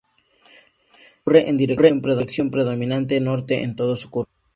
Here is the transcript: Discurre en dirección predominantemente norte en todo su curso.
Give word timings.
Discurre 1.03 1.47
en 1.51 1.57
dirección 1.59 2.49
predominantemente 2.55 3.19
norte 3.21 3.61
en 3.61 3.75
todo 3.75 3.95
su 3.95 4.09
curso. 4.09 4.33